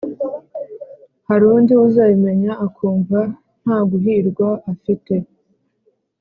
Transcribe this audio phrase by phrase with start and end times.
[1.29, 3.19] harundi uzabimenya akumva
[3.61, 5.13] ntaguhirwa afite